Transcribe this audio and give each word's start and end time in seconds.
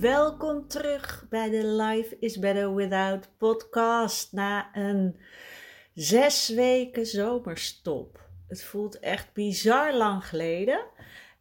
Welkom 0.00 0.68
terug 0.68 1.26
bij 1.28 1.50
de 1.50 1.66
Life 1.66 2.16
is 2.20 2.38
Better 2.38 2.74
Without 2.74 3.28
podcast 3.38 4.32
na 4.32 4.68
een 4.72 5.16
zes 5.94 6.48
weken 6.48 7.06
zomerstop. 7.06 8.28
Het 8.48 8.64
voelt 8.64 8.98
echt 8.98 9.32
bizar 9.32 9.94
lang 9.94 10.26
geleden. 10.26 10.84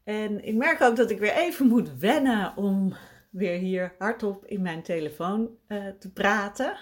En 0.04 0.46
ik 0.46 0.56
merk 0.56 0.82
ook 0.82 0.96
dat 0.96 1.10
ik 1.10 1.20
weer 1.20 1.34
even 1.34 1.68
moet 1.68 1.98
wennen 2.00 2.58
om 2.58 2.96
weer 3.30 3.58
hier 3.58 3.96
hardop 3.98 4.46
in 4.46 4.62
mijn 4.62 4.84
telefoon 4.84 5.50
uh, 5.68 5.88
te 6.00 6.12
praten. 6.12 6.78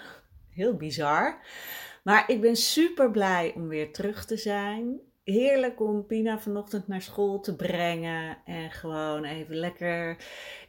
Heel 0.50 0.76
bizar. 0.76 1.38
Maar 2.02 2.24
ik 2.30 2.40
ben 2.40 2.56
super 2.56 3.10
blij 3.10 3.52
om 3.54 3.68
weer 3.68 3.92
terug 3.92 4.24
te 4.24 4.36
zijn 4.36 5.00
heerlijk 5.24 5.80
om 5.80 6.06
Pina 6.06 6.38
vanochtend 6.38 6.88
naar 6.88 7.02
school 7.02 7.40
te 7.40 7.56
brengen. 7.56 8.36
En 8.44 8.70
gewoon 8.70 9.24
even 9.24 9.56
lekker 9.56 10.16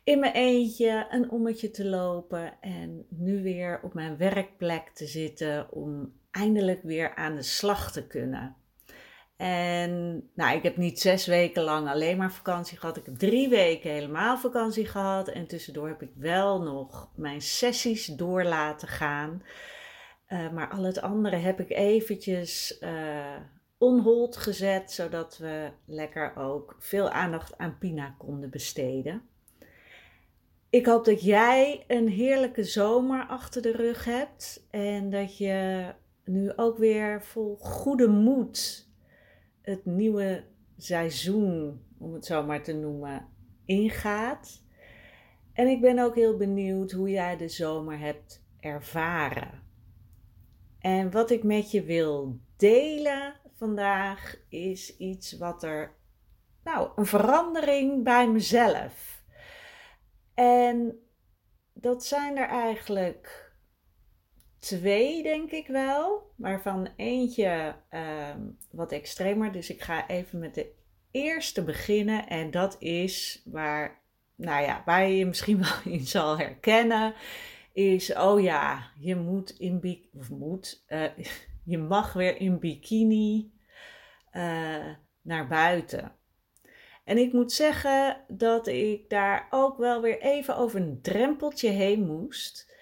in 0.03 0.19
mijn 0.19 0.33
eentje 0.33 1.07
een 1.09 1.29
ommetje 1.31 1.71
te 1.71 1.85
lopen. 1.85 2.61
En 2.61 3.05
nu 3.09 3.43
weer 3.43 3.79
op 3.83 3.93
mijn 3.93 4.17
werkplek 4.17 4.89
te 4.89 5.05
zitten 5.05 5.71
om 5.71 6.13
eindelijk 6.31 6.83
weer 6.83 7.15
aan 7.15 7.35
de 7.35 7.43
slag 7.43 7.91
te 7.91 8.07
kunnen. 8.07 8.55
En 9.37 10.23
nou, 10.33 10.57
ik 10.57 10.63
heb 10.63 10.77
niet 10.77 10.99
zes 10.99 11.25
weken 11.25 11.63
lang 11.63 11.87
alleen 11.87 12.17
maar 12.17 12.31
vakantie 12.31 12.77
gehad. 12.77 12.97
Ik 12.97 13.05
heb 13.05 13.15
drie 13.15 13.49
weken 13.49 13.91
helemaal 13.91 14.37
vakantie 14.37 14.85
gehad. 14.85 15.27
En 15.27 15.47
tussendoor 15.47 15.87
heb 15.87 16.01
ik 16.01 16.11
wel 16.15 16.61
nog 16.61 17.09
mijn 17.15 17.41
sessies 17.41 18.05
door 18.05 18.43
laten 18.43 18.87
gaan. 18.87 19.43
Uh, 20.29 20.51
maar 20.51 20.69
al 20.69 20.83
het 20.83 21.01
andere 21.01 21.35
heb 21.35 21.59
ik 21.59 21.69
eventjes 21.69 22.77
uh, 22.81 23.35
onhold 23.77 24.37
gezet, 24.37 24.91
zodat 24.91 25.37
we 25.37 25.71
lekker 25.85 26.35
ook 26.35 26.75
veel 26.79 27.09
aandacht 27.09 27.57
aan 27.57 27.77
Pina 27.77 28.15
konden 28.17 28.49
besteden. 28.49 29.21
Ik 30.73 30.85
hoop 30.85 31.05
dat 31.05 31.23
jij 31.23 31.83
een 31.87 32.07
heerlijke 32.07 32.63
zomer 32.63 33.25
achter 33.27 33.61
de 33.61 33.71
rug 33.71 34.05
hebt 34.05 34.67
en 34.69 35.09
dat 35.09 35.37
je 35.37 35.85
nu 36.25 36.55
ook 36.55 36.77
weer 36.77 37.23
vol 37.23 37.57
goede 37.57 38.07
moed 38.07 38.89
het 39.61 39.85
nieuwe 39.85 40.43
seizoen, 40.77 41.81
om 41.97 42.13
het 42.13 42.25
zo 42.25 42.45
maar 42.45 42.63
te 42.63 42.73
noemen, 42.73 43.27
ingaat. 43.65 44.63
En 45.53 45.67
ik 45.67 45.81
ben 45.81 45.99
ook 45.99 46.15
heel 46.15 46.37
benieuwd 46.37 46.91
hoe 46.91 47.09
jij 47.09 47.37
de 47.37 47.49
zomer 47.49 47.99
hebt 47.99 48.43
ervaren. 48.59 49.63
En 50.79 51.11
wat 51.11 51.29
ik 51.29 51.43
met 51.43 51.71
je 51.71 51.83
wil 51.83 52.39
delen 52.57 53.33
vandaag 53.51 54.35
is 54.49 54.97
iets 54.97 55.37
wat 55.37 55.63
er, 55.63 55.95
nou, 56.63 56.89
een 56.95 57.05
verandering 57.05 58.03
bij 58.03 58.29
mezelf. 58.29 59.22
En 60.33 60.99
dat 61.73 62.05
zijn 62.05 62.37
er 62.37 62.47
eigenlijk 62.47 63.51
twee, 64.59 65.23
denk 65.23 65.51
ik 65.51 65.67
wel, 65.67 66.31
waarvan 66.35 66.89
eentje 66.95 67.75
uh, 67.91 68.35
wat 68.71 68.91
extremer. 68.91 69.51
Dus 69.51 69.69
ik 69.69 69.81
ga 69.81 70.07
even 70.07 70.39
met 70.39 70.55
de 70.55 70.71
eerste 71.11 71.63
beginnen 71.63 72.27
en 72.27 72.51
dat 72.51 72.75
is 72.79 73.41
waar, 73.45 74.01
nou 74.35 74.63
ja, 74.63 74.81
waar 74.85 75.07
je 75.07 75.17
je 75.17 75.25
misschien 75.25 75.59
wel 75.83 75.93
in 75.93 76.05
zal 76.05 76.37
herkennen. 76.37 77.13
Is, 77.73 78.15
oh 78.15 78.41
ja, 78.41 78.91
je 78.99 79.15
moet 79.15 79.49
in, 79.49 80.07
of 80.13 80.29
moet, 80.29 80.83
uh, 80.87 81.05
je 81.73 81.77
mag 81.77 82.13
weer 82.13 82.37
in 82.37 82.59
bikini 82.59 83.51
uh, 84.33 84.93
naar 85.21 85.47
buiten. 85.47 86.11
En 87.03 87.17
ik 87.17 87.33
moet 87.33 87.51
zeggen 87.51 88.25
dat 88.27 88.67
ik 88.67 89.09
daar 89.09 89.47
ook 89.49 89.77
wel 89.77 90.01
weer 90.01 90.21
even 90.21 90.57
over 90.57 90.81
een 90.81 91.01
drempeltje 91.01 91.69
heen 91.69 92.05
moest. 92.05 92.75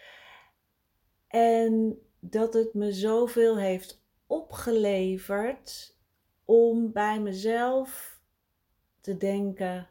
En 1.27 2.01
dat 2.19 2.53
het 2.53 2.73
me 2.73 2.93
zoveel 2.93 3.57
heeft 3.57 4.03
opgeleverd 4.27 5.97
om 6.45 6.91
bij 6.91 7.19
mezelf 7.19 8.19
te 9.01 9.17
denken: 9.17 9.89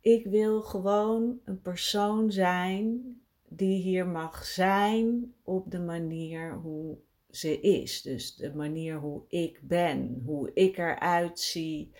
ik 0.00 0.26
wil 0.26 0.62
gewoon 0.62 1.40
een 1.44 1.60
persoon 1.60 2.30
zijn 2.30 3.16
die 3.48 3.82
hier 3.82 4.06
mag 4.06 4.44
zijn 4.44 5.34
op 5.42 5.70
de 5.70 5.80
manier 5.80 6.54
hoe 6.54 6.98
ze 7.30 7.60
is. 7.60 8.02
Dus 8.02 8.36
de 8.36 8.54
manier 8.54 8.96
hoe 8.98 9.22
ik 9.28 9.60
ben, 9.62 10.22
hoe 10.24 10.50
ik 10.54 10.78
eruit 10.78 11.40
zie. 11.40 11.92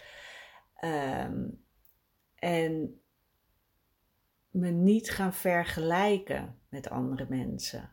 Ehm, 0.82 1.48
en 2.34 3.00
me 4.50 4.70
niet 4.70 5.10
gaan 5.10 5.34
vergelijken 5.34 6.58
met 6.68 6.90
andere 6.90 7.26
mensen. 7.28 7.92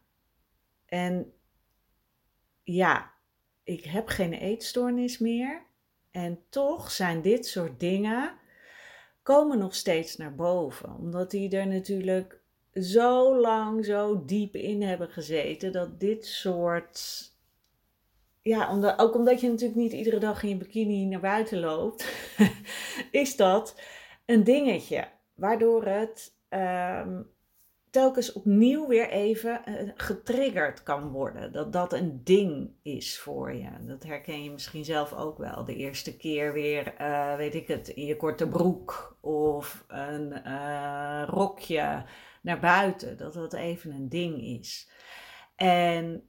En 0.86 1.34
ja, 2.64 3.14
ik 3.64 3.84
heb 3.84 4.08
geen 4.08 4.34
eetstoornis 4.34 5.18
meer. 5.18 5.66
En 6.12 6.40
toch 6.50 6.92
zijn 6.92 7.22
dit 7.22 7.46
soort 7.46 7.80
dingen 7.80 8.38
komen 9.24 9.58
nog 9.58 9.76
steeds 9.76 10.18
naar 10.18 10.36
boven. 10.36 10.96
Omdat 10.96 11.32
die 11.32 11.58
er 11.58 11.68
natuurlijk 11.68 12.42
zo 12.74 13.40
lang, 13.40 13.86
zo 13.86 14.26
diep 14.26 14.56
in 14.56 14.82
hebben 14.82 15.10
gezeten 15.10 15.72
dat 15.72 16.00
dit 16.00 16.26
soort 16.26 17.30
ja, 18.42 18.72
omdat, 18.72 19.00
ook 19.00 19.16
omdat 19.16 19.42
je 19.42 19.50
natuurlijk 19.50 19.80
niet 19.80 19.94
iedere 19.94 20.18
dag 20.18 20.44
in 20.44 20.50
je 20.50 20.58
bikini 20.58 21.06
naar 21.06 21.20
buiten 21.20 21.60
loopt, 21.60 22.14
is 23.12 23.36
dat 23.36 23.82
een 24.26 24.44
dingetje. 24.44 25.08
Waardoor 25.36 25.86
het 25.86 26.34
um, 26.50 27.30
telkens 27.90 28.34
opnieuw 28.34 28.88
weer 28.88 29.10
even 29.10 29.62
uh, 29.66 29.92
getriggerd 29.96 30.84
kan 30.84 31.12
worden. 31.12 31.52
Dat 31.52 31.74
dat 31.74 31.94
een 31.94 32.22
ding 32.24 32.72
is 32.84 33.20
voor 33.20 33.54
je. 33.54 33.70
Dat 33.82 34.04
herken 34.04 34.44
je 34.44 34.52
misschien 34.52 34.86
zelf 34.86 35.14
ook 35.14 35.38
wel. 35.38 35.66
De 35.66 35.76
eerste 35.76 36.18
keer 36.18 36.54
weer, 36.54 36.94
uh, 37.02 37.36
weet 37.36 37.56
ik 37.56 37.68
het, 37.68 37.88
in 37.88 38.06
je 38.06 38.16
korte 38.16 38.48
broek 38.48 39.18
of 39.22 39.86
een 39.88 40.42
uh, 40.46 41.24
rokje 41.28 42.06
naar 42.42 42.60
buiten. 42.60 43.18
Dat 43.18 43.34
dat 43.34 43.54
even 43.54 43.92
een 43.92 44.10
ding 44.10 44.42
is. 44.42 44.90
En 45.56 46.29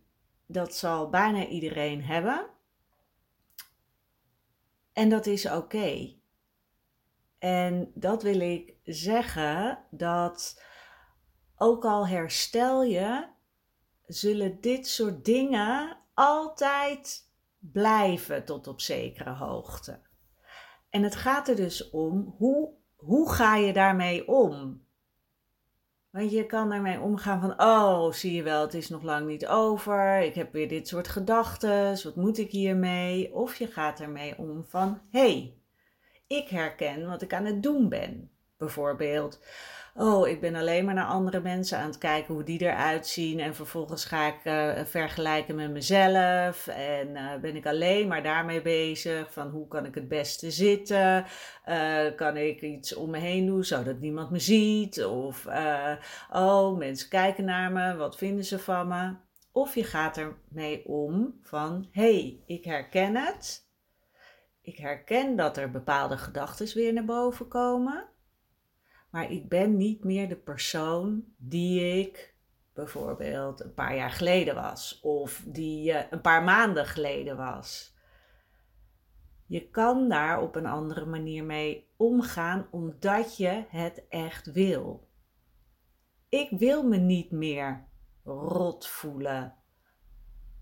dat 0.52 0.74
zal 0.74 1.08
bijna 1.08 1.46
iedereen 1.46 2.04
hebben. 2.04 2.46
En 4.92 5.08
dat 5.08 5.26
is 5.26 5.50
oké. 5.50 6.14
En 7.38 7.92
dat 7.94 8.22
wil 8.22 8.40
ik 8.40 8.74
zeggen 8.84 9.84
dat 9.90 10.62
ook 11.56 11.84
al 11.84 12.06
herstel 12.06 12.82
je, 12.82 13.28
zullen 14.06 14.60
dit 14.60 14.88
soort 14.88 15.24
dingen 15.24 15.96
altijd 16.14 17.28
blijven 17.58 18.44
tot 18.44 18.66
op 18.66 18.80
zekere 18.80 19.30
hoogte. 19.30 20.00
En 20.90 21.02
het 21.02 21.16
gaat 21.16 21.48
er 21.48 21.56
dus 21.56 21.90
om 21.90 22.34
hoe, 22.38 22.72
hoe 22.96 23.32
ga 23.32 23.56
je 23.56 23.72
daarmee 23.72 24.28
om? 24.28 24.84
Want 26.10 26.30
je 26.30 26.46
kan 26.46 26.68
daarmee 26.68 27.00
omgaan 27.00 27.40
van, 27.40 27.60
oh, 27.60 28.12
zie 28.12 28.34
je 28.34 28.42
wel, 28.42 28.60
het 28.60 28.74
is 28.74 28.88
nog 28.88 29.02
lang 29.02 29.26
niet 29.26 29.46
over. 29.46 30.20
Ik 30.20 30.34
heb 30.34 30.52
weer 30.52 30.68
dit 30.68 30.88
soort 30.88 31.08
gedachten. 31.08 32.02
Wat 32.02 32.16
moet 32.16 32.38
ik 32.38 32.50
hiermee? 32.50 33.34
Of 33.34 33.56
je 33.56 33.66
gaat 33.66 34.00
ermee 34.00 34.38
om 34.38 34.64
van, 34.64 35.00
hé, 35.10 35.20
hey, 35.20 35.54
ik 36.26 36.48
herken 36.48 37.08
wat 37.08 37.22
ik 37.22 37.34
aan 37.34 37.44
het 37.44 37.62
doen 37.62 37.88
ben. 37.88 38.30
Bijvoorbeeld, 38.56 39.40
oh, 40.00 40.28
ik 40.28 40.40
ben 40.40 40.54
alleen 40.54 40.84
maar 40.84 40.94
naar 40.94 41.06
andere 41.06 41.40
mensen 41.40 41.78
aan 41.78 41.86
het 41.86 41.98
kijken 41.98 42.34
hoe 42.34 42.42
die 42.42 42.60
eruit 42.60 43.06
zien. 43.06 43.40
En 43.40 43.54
vervolgens 43.54 44.04
ga 44.04 44.26
ik 44.26 44.44
uh, 44.44 44.84
vergelijken 44.84 45.54
met 45.54 45.70
mezelf. 45.70 46.66
En 46.66 47.08
uh, 47.08 47.34
ben 47.40 47.56
ik 47.56 47.66
alleen 47.66 48.08
maar 48.08 48.22
daarmee 48.22 48.62
bezig. 48.62 49.32
Van 49.32 49.48
hoe 49.48 49.68
kan 49.68 49.86
ik 49.86 49.94
het 49.94 50.08
beste 50.08 50.50
zitten? 50.50 51.24
Uh, 51.68 52.06
kan 52.16 52.36
ik 52.36 52.62
iets 52.62 52.94
om 52.94 53.10
me 53.10 53.18
heen 53.18 53.46
doen 53.46 53.64
zodat 53.64 53.98
niemand 53.98 54.30
me 54.30 54.38
ziet? 54.38 55.04
Of, 55.04 55.46
oh, 56.32 56.78
mensen 56.78 57.08
kijken 57.08 57.44
naar 57.44 57.72
me. 57.72 57.96
Wat 57.96 58.16
vinden 58.16 58.44
ze 58.44 58.58
van 58.58 58.88
me? 58.88 59.14
Of 59.52 59.74
je 59.74 59.84
gaat 59.84 60.16
ermee 60.16 60.86
om 60.86 61.40
van, 61.42 61.88
hey, 61.92 62.42
ik 62.46 62.64
herken 62.64 63.16
het. 63.16 63.68
Ik 64.62 64.78
herken 64.78 65.36
dat 65.36 65.56
er 65.56 65.70
bepaalde 65.70 66.18
gedachten 66.18 66.74
weer 66.74 66.92
naar 66.92 67.04
boven 67.04 67.48
komen. 67.48 68.09
Maar 69.10 69.30
ik 69.30 69.48
ben 69.48 69.76
niet 69.76 70.04
meer 70.04 70.28
de 70.28 70.36
persoon 70.36 71.24
die 71.36 71.98
ik 71.98 72.34
bijvoorbeeld 72.72 73.60
een 73.60 73.74
paar 73.74 73.96
jaar 73.96 74.10
geleden 74.10 74.54
was. 74.54 75.00
Of 75.02 75.42
die 75.46 75.92
uh, 75.92 76.00
een 76.10 76.20
paar 76.20 76.42
maanden 76.42 76.86
geleden 76.86 77.36
was. 77.36 77.94
Je 79.46 79.70
kan 79.70 80.08
daar 80.08 80.42
op 80.42 80.54
een 80.54 80.66
andere 80.66 81.06
manier 81.06 81.44
mee 81.44 81.88
omgaan 81.96 82.66
omdat 82.70 83.36
je 83.36 83.64
het 83.68 84.04
echt 84.08 84.52
wil. 84.52 85.08
Ik 86.28 86.50
wil 86.50 86.82
me 86.82 86.96
niet 86.96 87.30
meer 87.30 87.88
rot 88.24 88.86
voelen 88.86 89.54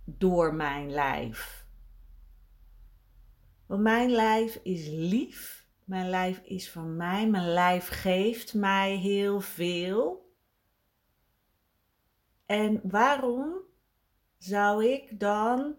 door 0.05 0.55
mijn 0.55 0.91
lijf. 0.91 1.67
Want 3.67 3.83
mijn 3.83 4.11
lijf 4.11 4.61
is 4.63 4.87
lief. 4.87 5.58
Mijn 5.89 6.09
lijf 6.09 6.41
is 6.45 6.71
van 6.71 6.97
mij. 6.97 7.29
Mijn 7.29 7.49
lijf 7.49 7.89
geeft 7.89 8.55
mij 8.55 8.97
heel 8.97 9.41
veel. 9.41 10.33
En 12.47 12.81
waarom 12.83 13.53
zou 14.37 14.85
ik 14.85 15.21
dan 15.21 15.77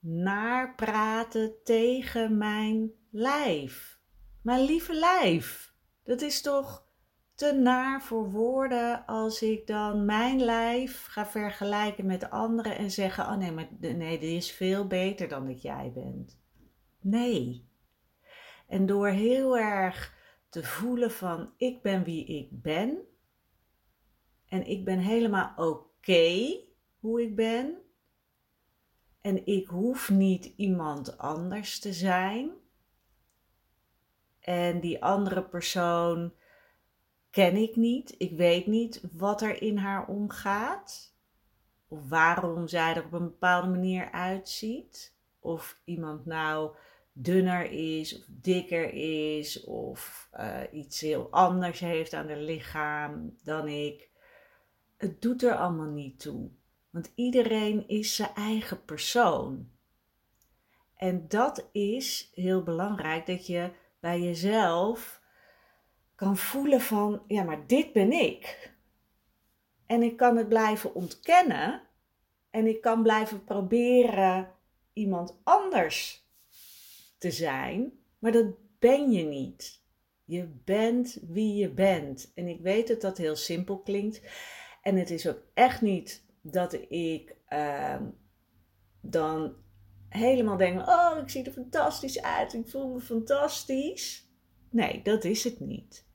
naar 0.00 0.74
praten 0.74 1.54
tegen 1.64 2.38
mijn 2.38 2.90
lijf? 3.10 4.00
Mijn 4.42 4.64
lieve 4.64 4.94
lijf. 4.94 5.74
Dat 6.02 6.20
is 6.20 6.40
toch 6.40 6.86
te 7.34 7.52
naar 7.52 8.02
voor 8.02 8.30
woorden 8.30 9.06
als 9.06 9.42
ik 9.42 9.66
dan 9.66 10.04
mijn 10.04 10.40
lijf 10.40 11.04
ga 11.04 11.26
vergelijken 11.26 12.06
met 12.06 12.30
anderen 12.30 12.76
en 12.76 12.90
zeggen: 12.90 13.24
Oh 13.24 13.36
nee, 13.36 13.52
maar 13.52 13.68
nee, 13.78 14.18
dit 14.18 14.30
is 14.30 14.52
veel 14.52 14.86
beter 14.86 15.28
dan 15.28 15.46
dat 15.46 15.62
jij 15.62 15.92
bent. 15.94 16.38
Nee. 17.00 17.72
En 18.66 18.86
door 18.86 19.08
heel 19.08 19.58
erg 19.58 20.14
te 20.48 20.64
voelen 20.64 21.10
van 21.10 21.52
ik 21.56 21.82
ben 21.82 22.04
wie 22.04 22.24
ik 22.26 22.62
ben. 22.62 22.98
En 24.48 24.66
ik 24.66 24.84
ben 24.84 24.98
helemaal 24.98 25.52
oké 25.56 26.60
hoe 26.98 27.22
ik 27.22 27.36
ben. 27.36 27.76
En 29.20 29.46
ik 29.46 29.66
hoef 29.66 30.10
niet 30.10 30.44
iemand 30.44 31.18
anders 31.18 31.78
te 31.78 31.92
zijn. 31.92 32.50
En 34.40 34.80
die 34.80 35.04
andere 35.04 35.44
persoon 35.44 36.32
ken 37.30 37.56
ik 37.56 37.76
niet. 37.76 38.14
Ik 38.18 38.36
weet 38.36 38.66
niet 38.66 39.08
wat 39.12 39.42
er 39.42 39.62
in 39.62 39.76
haar 39.76 40.08
omgaat. 40.08 41.16
Of 41.88 42.08
waarom 42.08 42.68
zij 42.68 42.94
er 42.94 43.04
op 43.04 43.12
een 43.12 43.24
bepaalde 43.24 43.68
manier 43.68 44.10
uitziet. 44.10 45.16
Of 45.38 45.80
iemand 45.84 46.26
nou 46.26 46.76
dunner 47.16 47.70
is 47.70 48.18
of 48.18 48.24
dikker 48.28 48.92
is 49.34 49.64
of 49.64 50.28
uh, 50.36 50.60
iets 50.72 51.00
heel 51.00 51.28
anders 51.30 51.80
heeft 51.80 52.12
aan 52.12 52.28
haar 52.28 52.36
lichaam 52.36 53.36
dan 53.42 53.68
ik. 53.68 54.08
Het 54.96 55.22
doet 55.22 55.42
er 55.42 55.56
allemaal 55.56 55.90
niet 55.90 56.20
toe. 56.20 56.50
Want 56.90 57.12
iedereen 57.14 57.88
is 57.88 58.14
zijn 58.14 58.34
eigen 58.34 58.84
persoon. 58.84 59.68
En 60.96 61.28
dat 61.28 61.68
is 61.72 62.30
heel 62.34 62.62
belangrijk 62.62 63.26
dat 63.26 63.46
je 63.46 63.70
bij 64.00 64.20
jezelf 64.20 65.22
kan 66.14 66.36
voelen 66.36 66.80
van, 66.80 67.22
ja, 67.26 67.42
maar 67.42 67.66
dit 67.66 67.92
ben 67.92 68.12
ik. 68.12 68.72
En 69.86 70.02
ik 70.02 70.16
kan 70.16 70.36
het 70.36 70.48
blijven 70.48 70.94
ontkennen 70.94 71.82
en 72.50 72.66
ik 72.66 72.80
kan 72.80 73.02
blijven 73.02 73.44
proberen 73.44 74.52
iemand 74.92 75.40
anders 75.42 76.23
te 77.24 77.30
zijn, 77.30 77.92
maar 78.18 78.32
dat 78.32 78.46
ben 78.78 79.10
je 79.10 79.24
niet. 79.24 79.82
Je 80.24 80.48
bent 80.64 81.18
wie 81.28 81.54
je 81.54 81.70
bent. 81.70 82.32
En 82.34 82.48
ik 82.48 82.60
weet 82.60 82.88
dat 82.88 83.00
dat 83.00 83.18
heel 83.18 83.36
simpel 83.36 83.78
klinkt. 83.78 84.22
En 84.82 84.96
het 84.96 85.10
is 85.10 85.28
ook 85.28 85.42
echt 85.54 85.80
niet 85.80 86.26
dat 86.42 86.72
ik 86.88 87.36
ehm, 87.46 88.04
dan 89.00 89.56
helemaal 90.08 90.56
denk: 90.56 90.88
Oh, 90.88 91.18
ik 91.22 91.28
zie 91.28 91.44
er 91.44 91.52
fantastisch 91.52 92.22
uit. 92.22 92.52
Ik 92.52 92.68
voel 92.68 92.92
me 92.92 93.00
fantastisch. 93.00 94.28
Nee, 94.70 95.02
dat 95.02 95.24
is 95.24 95.44
het 95.44 95.60
niet. 95.60 96.06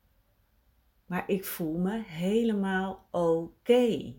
Maar 1.06 1.30
ik 1.30 1.46
voel 1.46 1.78
me 1.78 2.04
helemaal 2.06 3.08
oké. 3.12 4.16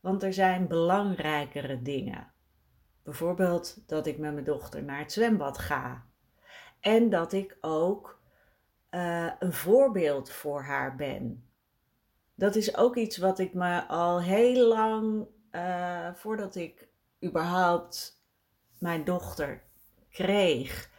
Want 0.00 0.22
er 0.22 0.32
zijn 0.32 0.68
belangrijkere 0.68 1.82
dingen. 1.82 2.32
Bijvoorbeeld 3.08 3.88
dat 3.88 4.06
ik 4.06 4.18
met 4.18 4.32
mijn 4.32 4.44
dochter 4.44 4.82
naar 4.82 4.98
het 4.98 5.12
zwembad 5.12 5.58
ga. 5.58 6.04
En 6.80 7.10
dat 7.10 7.32
ik 7.32 7.56
ook 7.60 8.20
uh, 8.90 9.30
een 9.38 9.52
voorbeeld 9.52 10.30
voor 10.30 10.62
haar 10.62 10.96
ben. 10.96 11.48
Dat 12.34 12.54
is 12.54 12.76
ook 12.76 12.96
iets 12.96 13.16
wat 13.16 13.38
ik 13.38 13.54
me 13.54 13.86
al 13.86 14.22
heel 14.22 14.68
lang, 14.68 15.26
uh, 15.52 16.14
voordat 16.14 16.54
ik 16.54 16.88
überhaupt 17.24 18.22
mijn 18.78 19.04
dochter 19.04 19.62
kreeg, 20.10 20.90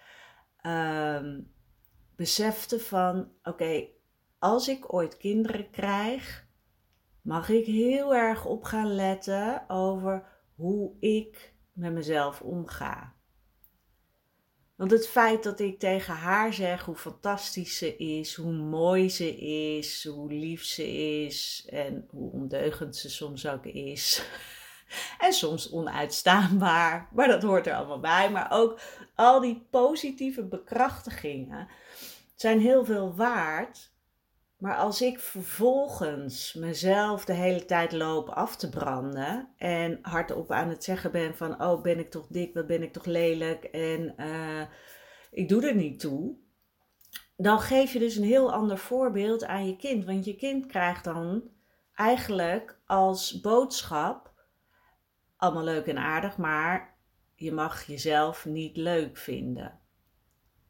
uh, 0.62 1.38
besefte 2.16 2.80
van 2.80 3.32
oké, 3.44 3.88
als 4.40 4.68
ik 4.68 4.94
ooit 4.94 5.18
kinderen 5.18 5.70
krijg, 5.70 6.48
mag 7.22 7.50
ik 7.50 7.66
heel 7.66 8.16
erg 8.16 8.46
op 8.46 8.64
gaan 8.64 8.96
letten 8.96 9.70
over 9.70 10.26
hoe 10.56 10.92
ik 11.00 11.49
met 11.80 11.94
mezelf 11.94 12.42
omga. 12.42 13.14
Want 14.76 14.92
het 14.92 15.08
feit 15.08 15.44
dat 15.44 15.60
ik 15.60 15.80
tegen 15.80 16.14
haar 16.14 16.54
zeg 16.54 16.86
hoe 16.86 16.96
fantastisch 16.96 17.78
ze 17.78 17.98
is, 17.98 18.36
hoe 18.36 18.52
mooi 18.52 19.10
ze 19.10 19.38
is, 19.78 20.06
hoe 20.08 20.34
lief 20.34 20.64
ze 20.64 20.88
is 21.26 21.68
en 21.70 22.08
hoe 22.10 22.32
ondeugend 22.32 22.96
ze 22.96 23.10
soms 23.10 23.48
ook 23.48 23.66
is. 23.66 24.22
En 25.20 25.34
soms 25.34 25.72
onuitstaanbaar, 25.72 27.10
maar 27.14 27.28
dat 27.28 27.44
hoort 27.44 27.68
er 27.68 27.74
allemaal 27.74 28.00
bij. 28.00 28.32
Maar 28.32 28.48
ook 28.52 28.80
al 29.16 29.40
die 29.40 29.68
positieve 29.70 30.44
bekrachtigingen 30.44 31.68
zijn 32.36 32.60
heel 32.60 32.86
veel 32.86 33.16
waard 33.16 33.92
maar 34.60 34.76
als 34.76 35.02
ik 35.02 35.20
vervolgens 35.20 36.54
mezelf 36.54 37.26
de 37.26 37.34
hele 37.34 37.66
tijd 37.66 37.92
loop 37.92 38.30
af 38.30 38.56
te 38.56 38.70
branden 38.70 39.50
en 39.58 40.00
hardop 40.02 40.52
aan 40.52 40.70
het 40.70 40.84
zeggen 40.84 41.12
ben 41.12 41.36
van 41.36 41.64
oh 41.64 41.82
ben 41.82 42.00
ik 42.00 42.12
toch 42.12 42.28
dik, 42.28 42.54
wat 42.54 42.68
ben 42.68 42.84
ik 42.84 42.94
toch 42.94 43.06
lelijk 43.06 43.64
en 43.64 44.14
uh, 44.18 44.62
ik 45.32 45.50
doe 45.50 45.68
er 45.68 45.76
niet 45.76 46.00
toe, 46.00 46.36
dan 47.38 47.60
geef 47.60 47.94
je 47.94 48.00
dus 48.00 48.16
een 48.16 48.24
heel 48.24 48.52
ander 48.52 48.78
voorbeeld 48.78 49.46
aan 49.46 49.68
je 49.68 49.76
kind. 49.76 50.06
Want 50.06 50.26
je 50.26 50.36
kind 50.36 50.66
krijgt 50.66 51.04
dan 51.04 51.44
eigenlijk 51.94 52.80
als 52.86 53.42
boodschap 53.42 54.34
allemaal 55.38 55.64
leuk 55.64 55.86
en 55.86 55.98
aardig, 55.98 56.38
maar 56.38 56.98
je 57.36 57.52
mag 57.52 57.84
jezelf 57.84 58.46
niet 58.46 58.78
leuk 58.78 59.18
vinden. 59.18 59.80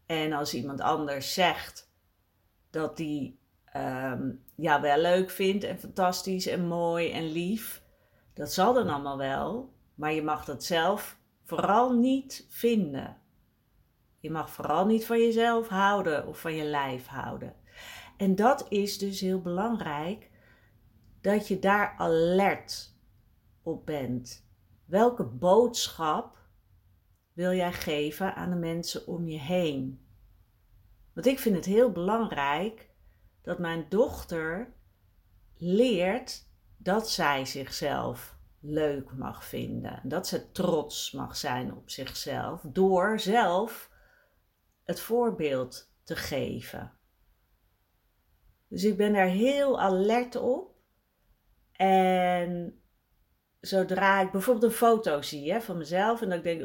En 0.06 0.34
als 0.34 0.54
iemand 0.54 0.82
anders 0.82 1.34
zegt 1.34 1.92
dat 2.70 2.98
die 2.98 3.40
um, 3.80 4.44
ja, 4.56 4.82
wel 4.82 4.98
leuk 4.98 5.30
vindt 5.30 5.64
en 5.64 5.80
fantastisch 5.80 6.48
en 6.48 6.68
mooi 6.68 7.12
en 7.12 7.32
lief. 7.32 7.84
Dat 8.34 8.54
zal 8.54 8.74
dan 8.74 8.90
allemaal 8.90 9.18
wel, 9.18 9.74
maar 9.96 10.14
je 10.14 10.24
mag 10.24 10.46
dat 10.46 10.64
zelf 10.64 11.18
vooral 11.44 11.94
niet 11.94 12.46
vinden. 12.50 13.18
Je 14.20 14.32
mag 14.32 14.52
vooral 14.52 14.86
niet 14.86 15.06
van 15.06 15.20
jezelf 15.20 15.68
houden 15.68 16.28
of 16.28 16.40
van 16.40 16.56
je 16.56 16.64
lijf 16.64 17.08
houden. 17.08 17.56
En 18.18 18.36
dat 18.36 18.66
is 18.70 18.98
dus 18.98 19.20
heel 19.20 19.42
belangrijk 19.42 20.30
dat 21.22 21.48
je 21.48 21.60
daar 21.60 21.96
alert 21.98 22.96
op 23.64 23.86
bent. 23.86 24.48
Welke 24.86 25.24
boodschap 25.24 26.38
wil 27.34 27.54
jij 27.54 27.74
geven 27.74 28.36
aan 28.36 28.50
de 28.50 28.56
mensen 28.56 29.08
om 29.08 29.28
je 29.28 29.40
heen? 29.40 30.06
Want 31.14 31.26
ik 31.26 31.40
vind 31.40 31.56
het 31.56 31.66
heel 31.66 31.92
belangrijk 31.92 32.89
dat 33.42 33.60
mijn 33.60 33.86
dochter 33.90 34.74
leert 35.58 36.48
dat 36.78 37.10
zij 37.10 37.46
zichzelf 37.46 38.38
leuk 38.60 39.14
mag 39.14 39.46
vinden. 39.46 40.02
Dat 40.04 40.28
ze 40.28 40.52
trots 40.52 41.12
mag 41.12 41.36
zijn 41.36 41.74
op 41.74 41.90
zichzelf 41.90 42.62
door 42.66 43.20
zelf 43.20 43.92
het 44.84 45.00
voorbeeld 45.00 45.92
te 46.04 46.16
geven. 46.16 46.94
Dus 48.68 48.84
ik 48.84 48.98
ben 48.98 49.14
daar 49.14 49.28
heel 49.28 49.80
alert 49.80 50.36
op. 50.36 50.78
En 51.72 52.82
zodra 53.60 54.22
ik 54.22 54.32
bijvoorbeeld 54.32 54.72
een 54.72 54.78
foto 54.78 55.22
zie 55.22 55.52
hè, 55.52 55.62
van 55.62 55.78
mezelf 55.78 56.22
en 56.22 56.30
dat 56.30 56.38
ik 56.38 56.44
denk, 56.44 56.62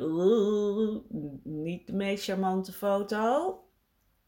niet 1.42 1.86
de 1.86 1.92
meest 1.92 2.24
charmante 2.24 2.72
foto, 2.72 3.58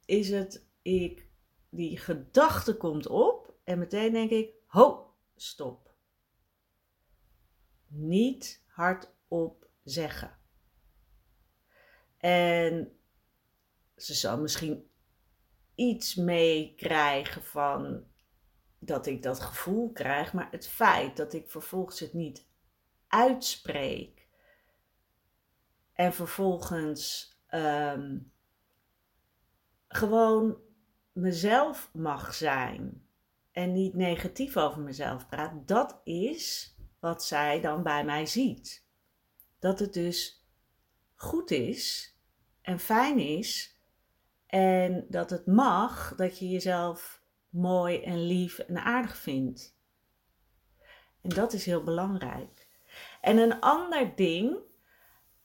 is 0.04 0.30
het, 0.30 0.66
ik, 0.82 1.25
die 1.76 1.98
gedachte 1.98 2.76
komt 2.76 3.06
op 3.06 3.54
en 3.64 3.78
meteen 3.78 4.12
denk 4.12 4.30
ik, 4.30 4.54
ho, 4.66 5.14
stop. 5.36 5.94
Niet 7.86 8.64
hardop 8.66 9.68
zeggen. 9.84 10.38
En 12.16 12.98
ze 13.96 14.14
zal 14.14 14.40
misschien 14.40 14.90
iets 15.74 16.14
meekrijgen 16.14 17.42
van 17.42 18.04
dat 18.78 19.06
ik 19.06 19.22
dat 19.22 19.40
gevoel 19.40 19.92
krijg, 19.92 20.32
maar 20.32 20.50
het 20.50 20.68
feit 20.68 21.16
dat 21.16 21.32
ik 21.32 21.50
vervolgens 21.50 22.00
het 22.00 22.12
niet 22.12 22.46
uitspreek 23.06 24.28
en 25.92 26.12
vervolgens 26.12 27.36
ehm, 27.46 28.18
gewoon 29.88 30.58
mezelf 31.16 31.90
mag 31.92 32.34
zijn 32.34 33.06
en 33.52 33.72
niet 33.72 33.94
negatief 33.94 34.56
over 34.56 34.80
mezelf 34.80 35.26
praat, 35.28 35.68
dat 35.68 36.00
is 36.04 36.74
wat 37.00 37.24
zij 37.24 37.60
dan 37.60 37.82
bij 37.82 38.04
mij 38.04 38.26
ziet. 38.26 38.86
Dat 39.58 39.78
het 39.78 39.92
dus 39.92 40.46
goed 41.14 41.50
is 41.50 42.14
en 42.62 42.78
fijn 42.78 43.18
is 43.18 43.78
en 44.46 45.06
dat 45.08 45.30
het 45.30 45.46
mag 45.46 46.14
dat 46.14 46.38
je 46.38 46.48
jezelf 46.48 47.22
mooi 47.48 48.02
en 48.02 48.26
lief 48.26 48.58
en 48.58 48.76
aardig 48.76 49.16
vindt. 49.16 49.78
En 51.22 51.28
dat 51.30 51.52
is 51.52 51.66
heel 51.66 51.82
belangrijk. 51.82 52.68
En 53.20 53.38
een 53.38 53.60
ander 53.60 54.16
ding, 54.16 54.56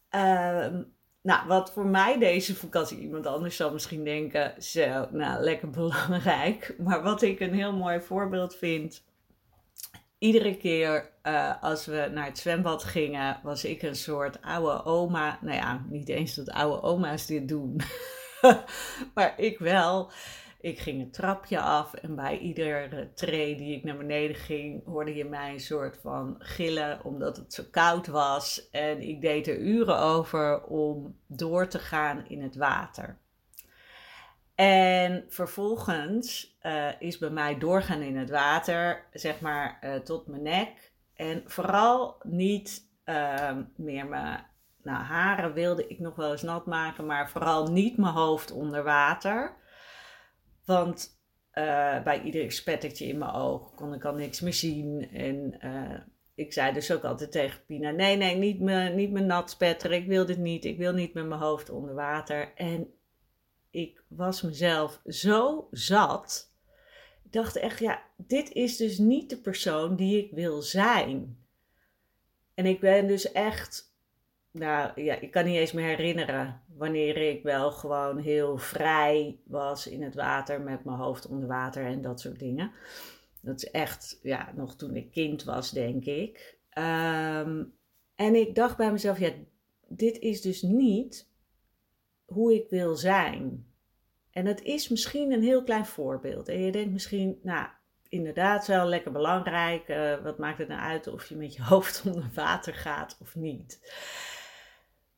ehm, 0.09 0.83
nou, 1.21 1.47
wat 1.47 1.71
voor 1.71 1.85
mij 1.85 2.19
deze 2.19 2.55
vakantie, 2.55 2.99
iemand 2.99 3.25
anders 3.25 3.55
zal 3.55 3.71
misschien 3.71 4.03
denken, 4.03 4.63
zo, 4.63 5.07
nou, 5.11 5.43
lekker 5.43 5.69
belangrijk. 5.69 6.75
Maar 6.85 7.03
wat 7.03 7.21
ik 7.21 7.39
een 7.39 7.53
heel 7.53 7.73
mooi 7.73 8.01
voorbeeld 8.01 8.55
vind, 8.55 9.03
iedere 10.17 10.57
keer 10.57 11.09
uh, 11.23 11.63
als 11.63 11.85
we 11.85 12.09
naar 12.13 12.25
het 12.25 12.37
zwembad 12.37 12.83
gingen, 12.83 13.39
was 13.43 13.65
ik 13.65 13.81
een 13.81 13.95
soort 13.95 14.41
oude 14.41 14.85
oma. 14.85 15.39
Nou 15.41 15.55
ja, 15.55 15.85
niet 15.89 16.09
eens 16.09 16.35
dat 16.35 16.49
oude 16.49 16.81
oma's 16.81 17.25
dit 17.25 17.47
doen, 17.47 17.81
maar 19.13 19.33
ik 19.37 19.59
wel. 19.59 20.11
Ik 20.61 20.79
ging 20.79 20.99
het 20.99 21.13
trapje 21.13 21.59
af 21.59 21.93
en 21.93 22.15
bij 22.15 22.37
iedere 22.37 23.13
tree 23.13 23.55
die 23.55 23.75
ik 23.75 23.83
naar 23.83 23.97
beneden 23.97 24.35
ging, 24.35 24.85
hoorde 24.85 25.15
je 25.15 25.25
mij 25.25 25.53
een 25.53 25.59
soort 25.59 25.97
van 26.01 26.35
gillen 26.39 27.03
omdat 27.03 27.37
het 27.37 27.53
zo 27.53 27.63
koud 27.71 28.07
was. 28.07 28.69
En 28.71 29.01
ik 29.01 29.21
deed 29.21 29.47
er 29.47 29.57
uren 29.57 29.97
over 29.99 30.63
om 30.63 31.19
door 31.27 31.67
te 31.67 31.79
gaan 31.79 32.27
in 32.27 32.41
het 32.41 32.55
water. 32.55 33.17
En 34.55 35.25
vervolgens 35.27 36.57
uh, 36.63 36.87
is 36.99 37.17
bij 37.17 37.29
mij 37.29 37.57
doorgaan 37.57 38.01
in 38.01 38.17
het 38.17 38.29
water, 38.29 39.05
zeg 39.13 39.39
maar 39.39 39.79
uh, 39.83 39.95
tot 39.95 40.27
mijn 40.27 40.41
nek. 40.41 40.91
En 41.13 41.43
vooral 41.45 42.15
niet 42.23 42.87
uh, 43.05 43.57
meer 43.75 44.05
mijn 44.05 44.45
nou, 44.83 45.03
haren 45.03 45.53
wilde 45.53 45.87
ik 45.87 45.99
nog 45.99 46.15
wel 46.15 46.31
eens 46.31 46.41
nat 46.41 46.65
maken, 46.65 47.05
maar 47.05 47.29
vooral 47.29 47.67
niet 47.67 47.97
mijn 47.97 48.13
hoofd 48.13 48.51
onder 48.51 48.83
water. 48.83 49.59
Want 50.65 51.19
uh, 51.53 52.03
bij 52.03 52.21
ieder 52.23 52.51
spettertje 52.51 53.05
in 53.05 53.17
mijn 53.17 53.31
oog 53.31 53.75
kon 53.75 53.93
ik 53.93 54.05
al 54.05 54.13
niks 54.13 54.39
meer 54.41 54.53
zien. 54.53 55.09
En 55.11 55.59
ik 56.35 56.53
zei 56.53 56.73
dus 56.73 56.91
ook 56.91 57.03
altijd 57.03 57.31
tegen 57.31 57.65
Pina: 57.65 57.91
nee, 57.91 58.17
nee, 58.17 58.35
niet 58.35 58.59
me, 58.59 58.89
niet 58.89 59.11
me 59.11 59.19
nat 59.19 59.49
spetteren. 59.49 59.97
Ik 59.97 60.07
wil 60.07 60.25
dit 60.25 60.37
niet. 60.37 60.65
Ik 60.65 60.77
wil 60.77 60.93
niet 60.93 61.13
met 61.13 61.27
mijn 61.27 61.41
hoofd 61.41 61.69
onder 61.69 61.93
water. 61.93 62.53
En 62.55 62.93
ik 63.71 64.03
was 64.07 64.41
mezelf 64.41 65.01
zo 65.05 65.67
zat. 65.71 66.51
Ik 67.23 67.31
dacht 67.31 67.55
echt, 67.55 67.79
ja, 67.79 68.01
dit 68.17 68.51
is 68.51 68.77
dus 68.77 68.97
niet 68.97 69.29
de 69.29 69.37
persoon 69.37 69.95
die 69.95 70.25
ik 70.25 70.31
wil 70.31 70.61
zijn. 70.61 71.37
En 72.53 72.65
ik 72.65 72.79
ben 72.79 73.07
dus 73.07 73.31
echt, 73.31 73.90
nou 74.51 75.01
ja, 75.01 75.19
ik 75.19 75.31
kan 75.31 75.45
niet 75.45 75.57
eens 75.57 75.71
meer 75.71 75.87
herinneren 75.87 76.61
wanneer 76.75 77.17
ik 77.17 77.43
wel 77.43 77.71
gewoon 77.71 78.17
heel 78.17 78.57
vrij 78.57 79.39
was 79.43 79.87
in 79.87 80.03
het 80.03 80.15
water 80.15 80.61
met 80.61 80.83
mijn 80.83 80.97
hoofd 80.97 81.27
onder 81.27 81.47
water 81.47 81.85
en 81.85 82.01
dat 82.01 82.19
soort 82.19 82.39
dingen. 82.39 82.71
Dat 83.41 83.55
is 83.55 83.71
echt, 83.71 84.19
ja, 84.23 84.51
nog 84.55 84.75
toen 84.75 84.95
ik 84.95 85.11
kind 85.11 85.43
was, 85.43 85.71
denk 85.71 86.05
ik. 86.05 86.57
Um, 86.77 87.73
en 88.15 88.35
ik 88.35 88.55
dacht 88.55 88.77
bij 88.77 88.91
mezelf, 88.91 89.19
ja, 89.19 89.31
dit 89.87 90.19
is 90.19 90.41
dus 90.41 90.61
niet 90.61 91.29
hoe 92.25 92.53
ik 92.53 92.69
wil 92.69 92.95
zijn. 92.95 93.65
En 94.31 94.45
het 94.45 94.61
is 94.61 94.89
misschien 94.89 95.31
een 95.31 95.43
heel 95.43 95.63
klein 95.63 95.85
voorbeeld. 95.85 96.47
En 96.47 96.59
je 96.59 96.71
denkt 96.71 96.91
misschien, 96.91 97.39
nou, 97.43 97.67
inderdaad 98.09 98.67
wel 98.67 98.85
lekker 98.85 99.11
belangrijk. 99.11 99.89
Uh, 99.89 100.23
wat 100.23 100.37
maakt 100.37 100.57
het 100.57 100.67
nou 100.67 100.81
uit 100.81 101.07
of 101.07 101.29
je 101.29 101.35
met 101.35 101.55
je 101.55 101.63
hoofd 101.73 102.03
onder 102.05 102.29
water 102.33 102.73
gaat 102.73 103.17
of 103.21 103.35
niet? 103.35 103.79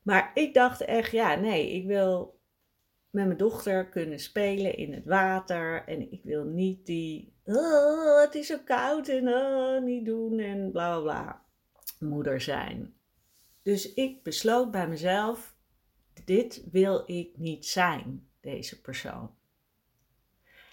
Maar 0.04 0.30
ik 0.34 0.54
dacht 0.54 0.80
echt, 0.80 1.10
ja, 1.10 1.34
nee, 1.34 1.70
ik 1.70 1.86
wil 1.86 2.40
met 3.10 3.26
mijn 3.26 3.38
dochter 3.38 3.88
kunnen 3.88 4.18
spelen 4.18 4.76
in 4.76 4.92
het 4.92 5.06
water. 5.06 5.84
En 5.86 6.12
ik 6.12 6.20
wil 6.24 6.44
niet 6.44 6.86
die, 6.86 7.32
oh, 7.44 8.20
het 8.20 8.34
is 8.34 8.46
zo 8.46 8.58
koud 8.64 9.08
en 9.08 9.28
oh, 9.28 9.82
niet 9.82 10.04
doen 10.04 10.38
en 10.38 10.70
bla 10.70 11.00
bla 11.00 11.02
bla 11.02 11.44
moeder 11.98 12.40
zijn. 12.40 12.94
Dus 13.62 13.94
ik 13.94 14.22
besloot 14.22 14.70
bij 14.70 14.88
mezelf, 14.88 15.56
dit 16.24 16.64
wil 16.70 17.02
ik 17.06 17.38
niet 17.38 17.66
zijn, 17.66 18.28
deze 18.40 18.80
persoon. 18.80 19.34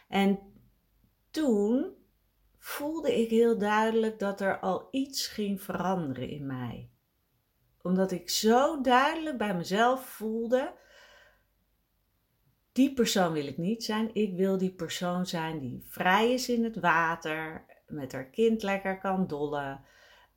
En 0.08 0.40
toen 1.32 1.96
voelde 2.58 3.22
ik 3.22 3.30
heel 3.30 3.58
duidelijk 3.58 4.20
dat 4.20 4.42
er 4.42 4.60
al 4.60 4.88
iets 4.92 5.28
ging 5.28 5.62
veranderen 5.62 6.30
in 6.30 6.46
mij. 6.46 6.90
Omdat 7.84 8.12
ik 8.12 8.30
zo 8.30 8.82
duidelijk 8.82 9.38
bij 9.38 9.56
mezelf 9.56 10.06
voelde, 10.06 10.74
die 12.72 12.94
persoon 12.94 13.34
wil 13.34 13.48
ik 13.48 13.58
niet 13.58 13.84
zijn. 13.84 14.16
Ik 14.16 14.36
wil 14.36 14.58
die 14.58 14.74
persoon 14.74 15.26
zijn 15.26 15.60
die 15.60 15.84
vrij 15.88 16.34
is 16.34 16.50
in 16.50 16.64
het 16.64 16.80
water, 16.80 17.66
met 17.88 18.12
haar 18.12 18.30
kind 18.30 18.64
lekker 18.64 19.00
kan 19.00 19.28
dollen 19.28 19.82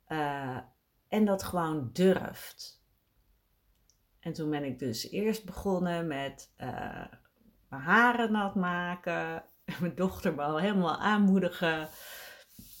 uh, 0.09 0.57
en 1.07 1.25
dat 1.25 1.43
gewoon 1.43 1.89
durft. 1.93 2.83
En 4.19 4.33
toen 4.33 4.49
ben 4.49 4.63
ik 4.63 4.79
dus 4.79 5.09
eerst 5.09 5.45
begonnen 5.45 6.07
met 6.07 6.53
uh, 6.57 7.05
mijn 7.69 7.81
haren 7.81 8.31
nat 8.31 8.55
maken. 8.55 9.43
En 9.65 9.75
mijn 9.81 9.95
dochter 9.95 10.35
me 10.35 10.41
al 10.41 10.59
helemaal 10.59 10.97
aanmoedigen. 10.97 11.87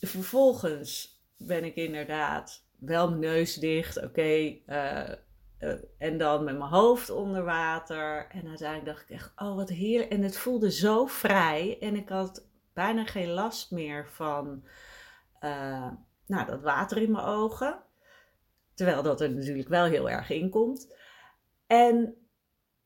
Vervolgens 0.01 1.21
ben 1.37 1.63
ik 1.63 1.75
inderdaad 1.75 2.64
wel 2.79 3.09
mijn 3.09 3.19
neus 3.19 3.55
dicht. 3.55 4.03
Oké. 4.03 4.57
Eh, 4.65 5.11
eh, 5.57 5.73
en 5.97 6.17
dan 6.17 6.43
met 6.43 6.57
mijn 6.57 6.69
hoofd 6.69 7.09
onder 7.09 7.43
water. 7.43 8.27
En 8.29 8.47
uiteindelijk 8.47 8.85
dacht 8.85 9.01
ik 9.01 9.09
echt, 9.09 9.31
oh 9.35 9.55
wat 9.55 9.69
heerlijk. 9.69 10.11
En 10.11 10.21
het 10.21 10.37
voelde 10.37 10.71
zo 10.71 11.05
vrij. 11.05 11.77
En 11.79 11.95
ik 11.95 12.09
had 12.09 12.47
bijna 12.73 13.05
geen 13.05 13.29
last 13.29 13.71
meer 13.71 14.07
van 14.09 14.63
uh, 15.41 15.91
nou, 16.25 16.45
dat 16.45 16.61
water 16.61 16.97
in 16.97 17.11
mijn 17.11 17.25
ogen. 17.25 17.79
Terwijl 18.73 19.03
dat 19.03 19.21
er 19.21 19.31
natuurlijk 19.31 19.67
wel 19.67 19.85
heel 19.85 20.09
erg 20.09 20.29
in 20.29 20.49
komt. 20.49 20.93
En 21.67 22.15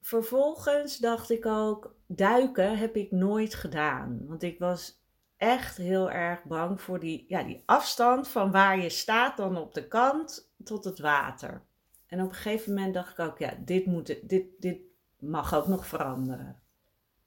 vervolgens 0.01 0.97
dacht 0.97 1.29
ik 1.29 1.45
ook, 1.45 1.95
duiken 2.07 2.77
heb 2.77 2.95
ik 2.95 3.11
nooit 3.11 3.55
gedaan. 3.55 4.25
Want 4.27 4.43
ik 4.43 4.59
was 4.59 4.98
echt 5.39 5.77
heel 5.77 6.11
erg 6.11 6.43
bang 6.43 6.81
voor 6.81 6.99
die, 6.99 7.25
ja, 7.27 7.43
die 7.43 7.63
afstand 7.65 8.27
van 8.27 8.51
waar 8.51 8.79
je 8.79 8.89
staat 8.89 9.37
dan 9.37 9.57
op 9.57 9.73
de 9.73 9.87
kant 9.87 10.51
tot 10.63 10.83
het 10.83 10.99
water. 10.99 11.61
En 12.07 12.21
op 12.21 12.29
een 12.29 12.35
gegeven 12.35 12.73
moment 12.73 12.93
dacht 12.93 13.11
ik 13.11 13.19
ook, 13.25 13.37
ja, 13.37 13.53
dit, 13.59 13.85
moet, 13.85 14.29
dit, 14.29 14.45
dit 14.59 14.79
mag 15.19 15.55
ook 15.55 15.67
nog 15.67 15.87
veranderen. 15.87 16.61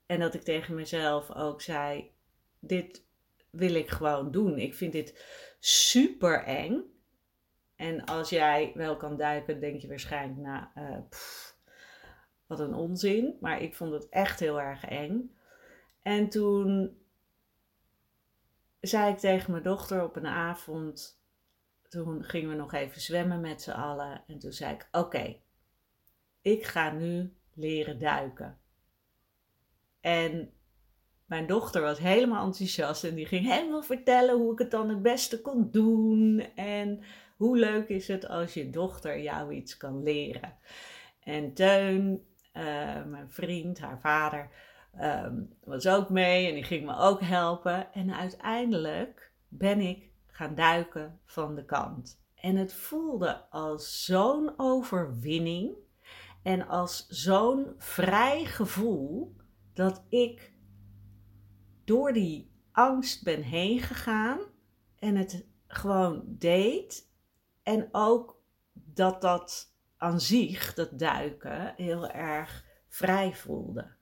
En 0.07 0.21
dat 0.21 0.35
ik 0.35 0.43
tegen 0.43 0.75
mezelf 0.75 1.35
ook 1.35 1.63
zei, 1.63 2.11
dit 2.59 3.05
wil 3.51 3.75
ik 3.75 3.91
gewoon 3.91 4.31
doen. 4.31 4.59
Ik 4.59 4.75
vind 4.75 4.93
dit 4.93 5.25
super 5.59 6.45
eng. 6.45 6.83
En 7.77 8.05
als 8.05 8.29
jij 8.29 8.73
wel 8.75 8.97
kan 8.97 9.17
duiken, 9.17 9.61
denk 9.61 9.81
je 9.81 9.89
waarschijnlijk, 9.89 10.41
nou, 10.41 10.65
uh, 10.77 10.99
wat 12.47 12.61
een 12.61 12.75
onzin. 12.75 13.37
Maar 13.41 13.63
ik 13.63 13.75
vond 13.75 13.93
het 13.93 14.09
echt 14.09 14.41
heel 14.41 14.61
erg 14.61 14.85
eng. 14.85 15.37
En 16.03 16.29
toen 16.29 16.97
zei 18.83 19.13
ik 19.13 19.19
tegen 19.19 19.51
mijn 19.51 19.63
dochter 19.63 20.05
op 20.05 20.17
een 20.17 20.27
avond, 20.27 21.21
toen 21.89 22.25
gingen 22.25 22.49
we 22.49 22.55
nog 22.55 22.73
even 22.73 23.01
zwemmen 23.01 23.41
met 23.41 23.63
z'n 23.63 23.71
allen. 23.71 24.25
En 24.27 24.39
toen 24.39 24.53
zei 24.53 24.75
ik: 24.75 24.89
Oké, 24.93 25.37
ik 26.41 26.65
ga 26.65 26.91
nu 26.91 27.37
leren 27.55 27.99
duiken. 27.99 28.59
En 30.01 30.53
mijn 31.27 31.47
dochter 31.47 31.83
was 31.83 31.99
helemaal 31.99 32.47
enthousiast 32.47 33.05
en 33.05 33.15
die 33.15 33.27
ging 33.27 33.47
helemaal 33.47 33.83
vertellen 33.83 34.37
hoe 34.37 34.53
ik 34.53 34.59
het 34.59 34.71
dan 34.71 34.89
het 34.89 35.03
beste 35.03 35.41
kon 35.41 35.71
doen. 35.71 36.41
En 36.55 37.01
hoe 37.37 37.57
leuk 37.57 37.89
is 37.89 38.09
het 38.09 38.29
als 38.29 38.55
je 38.55 38.71
dochter 38.71 39.21
jou 39.21 39.53
iets 39.53 39.77
kan 39.77 40.03
leren. 40.03 40.57
En 41.21 41.55
Teun, 41.55 42.27
uh, 42.55 43.05
mijn 43.05 43.31
vriend, 43.31 43.81
haar 43.81 44.01
vader, 44.01 44.51
um, 45.01 45.57
was 45.65 45.87
ook 45.87 46.09
mee 46.09 46.49
en 46.49 46.55
die 46.55 46.65
ging 46.65 46.85
me 46.85 46.97
ook 46.97 47.21
helpen. 47.21 47.93
En 47.93 48.15
uiteindelijk 48.15 49.33
ben 49.49 49.81
ik 49.81 50.11
gaan 50.27 50.55
duiken 50.55 51.21
van 51.25 51.55
de 51.55 51.65
kant. 51.65 52.21
En 52.35 52.57
het 52.57 52.75
voelde 52.75 53.51
als 53.51 54.05
zo'n 54.05 54.53
overwinning 54.57 55.75
en 56.43 56.69
als 56.69 57.07
zo'n 57.09 57.75
vrij 57.79 58.45
gevoel 58.45 59.37
dat 59.73 60.05
ik 60.09 60.53
door 61.85 62.13
die 62.13 62.51
angst 62.73 63.25
ben 63.25 63.43
heen 63.43 63.81
gegaan 63.81 64.41
en 64.99 65.17
het 65.17 65.47
gewoon 65.67 66.25
deed. 66.27 67.11
En 67.63 67.89
ook 67.93 68.41
dat 68.73 69.21
dat 69.21 69.75
aan 69.97 70.21
zich, 70.21 70.75
dat 70.75 70.99
duiken, 70.99 71.75
heel 71.77 72.09
erg 72.09 72.65
vrij 72.89 73.35
voelde. 73.35 74.01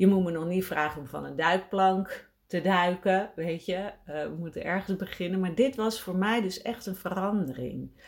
Je 0.00 0.06
moet 0.06 0.24
me 0.24 0.30
nog 0.30 0.46
niet 0.46 0.64
vragen 0.64 1.00
om 1.00 1.06
van 1.06 1.24
een 1.24 1.36
duikplank 1.36 2.30
te 2.46 2.60
duiken, 2.60 3.32
weet 3.34 3.64
je. 3.64 3.92
Uh, 4.06 4.22
we 4.22 4.34
moeten 4.38 4.64
ergens 4.64 4.96
beginnen. 4.96 5.40
Maar 5.40 5.54
dit 5.54 5.76
was 5.76 6.00
voor 6.00 6.16
mij 6.16 6.40
dus 6.40 6.62
echt 6.62 6.86
een 6.86 6.96
verandering. 6.96 8.02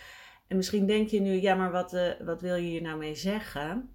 En 0.48 0.56
misschien 0.56 0.86
denk 0.86 1.08
je 1.08 1.20
nu, 1.20 1.40
ja, 1.40 1.54
maar 1.54 1.70
wat, 1.70 1.92
uh, 1.92 2.10
wat 2.24 2.40
wil 2.40 2.54
je 2.54 2.68
hier 2.68 2.82
nou 2.82 2.98
mee 2.98 3.14
zeggen? 3.14 3.94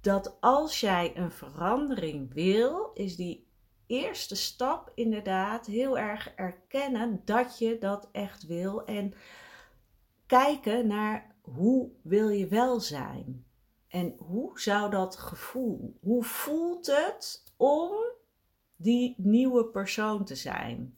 Dat 0.00 0.36
als 0.40 0.80
jij 0.80 1.12
een 1.16 1.30
verandering 1.30 2.34
wil, 2.34 2.90
is 2.92 3.16
die 3.16 3.48
eerste 3.86 4.36
stap 4.36 4.92
inderdaad 4.94 5.66
heel 5.66 5.98
erg 5.98 6.32
erkennen 6.36 7.22
dat 7.24 7.58
je 7.58 7.78
dat 7.78 8.08
echt 8.12 8.46
wil. 8.46 8.84
En 8.84 9.12
kijken 10.26 10.86
naar 10.86 11.36
hoe 11.40 11.90
wil 12.02 12.28
je 12.28 12.46
wel 12.46 12.80
zijn? 12.80 13.44
En 13.94 14.14
hoe 14.18 14.60
zou 14.60 14.90
dat 14.90 15.16
gevoel, 15.16 15.98
hoe 16.00 16.24
voelt 16.24 16.86
het 16.86 17.52
om 17.56 17.90
die 18.76 19.14
nieuwe 19.18 19.64
persoon 19.66 20.24
te 20.24 20.34
zijn? 20.34 20.96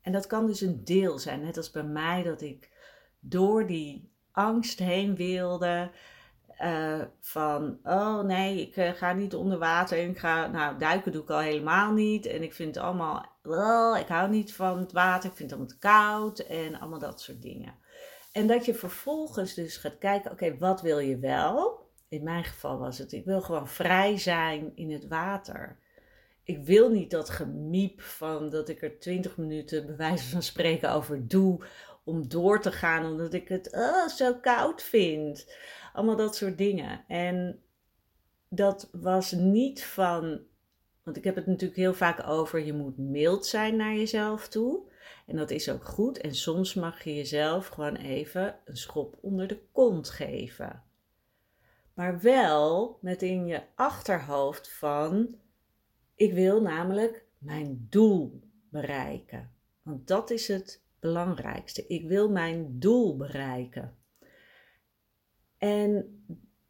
En 0.00 0.12
dat 0.12 0.26
kan 0.26 0.46
dus 0.46 0.60
een 0.60 0.84
deel 0.84 1.18
zijn, 1.18 1.40
net 1.40 1.56
als 1.56 1.70
bij 1.70 1.82
mij 1.82 2.22
dat 2.22 2.40
ik 2.40 2.70
door 3.20 3.66
die 3.66 4.12
angst 4.32 4.78
heen 4.78 5.14
wilde. 5.14 5.90
Uh, 6.62 7.02
van, 7.20 7.78
oh 7.82 8.20
nee, 8.20 8.60
ik 8.60 8.76
uh, 8.76 8.90
ga 8.90 9.12
niet 9.12 9.34
onder 9.34 9.58
water. 9.58 9.98
En 9.98 10.10
ik 10.10 10.18
ga, 10.18 10.46
nou, 10.46 10.78
duiken 10.78 11.12
doe 11.12 11.22
ik 11.22 11.30
al 11.30 11.38
helemaal 11.38 11.92
niet. 11.92 12.26
En 12.26 12.42
ik 12.42 12.52
vind 12.52 12.74
het 12.74 12.84
allemaal, 12.84 13.26
oh, 13.42 13.98
ik 13.98 14.08
hou 14.08 14.30
niet 14.30 14.54
van 14.54 14.78
het 14.78 14.92
water. 14.92 15.30
Ik 15.30 15.36
vind 15.36 15.50
het 15.50 15.58
allemaal 15.58 15.78
koud. 15.78 16.38
En 16.38 16.80
allemaal 16.80 16.98
dat 16.98 17.20
soort 17.20 17.42
dingen. 17.42 17.74
En 18.32 18.46
dat 18.46 18.64
je 18.64 18.74
vervolgens 18.74 19.54
dus 19.54 19.76
gaat 19.76 19.98
kijken, 19.98 20.30
oké, 20.30 20.58
wat 20.58 20.82
wil 20.82 20.98
je 20.98 21.18
wel? 21.18 21.79
In 22.10 22.22
mijn 22.22 22.44
geval 22.44 22.78
was 22.78 22.98
het, 22.98 23.12
ik 23.12 23.24
wil 23.24 23.40
gewoon 23.40 23.68
vrij 23.68 24.18
zijn 24.18 24.72
in 24.74 24.92
het 24.92 25.08
water. 25.08 25.78
Ik 26.42 26.64
wil 26.64 26.90
niet 26.90 27.10
dat 27.10 27.30
gemiep 27.30 28.00
van 28.00 28.50
dat 28.50 28.68
ik 28.68 28.82
er 28.82 28.98
twintig 28.98 29.36
minuten 29.36 29.86
bij 29.86 29.96
wijze 29.96 30.28
van 30.28 30.42
spreken 30.42 30.92
over 30.92 31.28
doe 31.28 31.64
om 32.04 32.28
door 32.28 32.60
te 32.60 32.72
gaan 32.72 33.04
omdat 33.04 33.34
ik 33.34 33.48
het 33.48 33.72
oh, 33.72 34.06
zo 34.08 34.34
koud 34.34 34.82
vind. 34.82 35.54
Allemaal 35.92 36.16
dat 36.16 36.36
soort 36.36 36.58
dingen. 36.58 37.04
En 37.08 37.62
dat 38.48 38.88
was 38.92 39.32
niet 39.32 39.84
van, 39.84 40.40
want 41.02 41.16
ik 41.16 41.24
heb 41.24 41.34
het 41.34 41.46
natuurlijk 41.46 41.80
heel 41.80 41.94
vaak 41.94 42.28
over, 42.28 42.64
je 42.64 42.72
moet 42.72 42.98
mild 42.98 43.46
zijn 43.46 43.76
naar 43.76 43.94
jezelf 43.94 44.48
toe. 44.48 44.82
En 45.26 45.36
dat 45.36 45.50
is 45.50 45.70
ook 45.70 45.84
goed. 45.84 46.18
En 46.18 46.34
soms 46.34 46.74
mag 46.74 47.04
je 47.04 47.14
jezelf 47.14 47.66
gewoon 47.66 47.96
even 47.96 48.56
een 48.64 48.76
schop 48.76 49.18
onder 49.20 49.46
de 49.46 49.60
kont 49.72 50.10
geven. 50.10 50.82
Maar 52.00 52.20
wel 52.20 52.98
met 53.00 53.22
in 53.22 53.46
je 53.46 53.62
achterhoofd 53.74 54.72
van, 54.72 55.34
ik 56.14 56.32
wil 56.32 56.62
namelijk 56.62 57.24
mijn 57.38 57.86
doel 57.90 58.40
bereiken. 58.68 59.52
Want 59.82 60.06
dat 60.06 60.30
is 60.30 60.48
het 60.48 60.82
belangrijkste. 61.00 61.86
Ik 61.86 62.08
wil 62.08 62.30
mijn 62.30 62.78
doel 62.78 63.16
bereiken. 63.16 63.96
En 65.58 66.22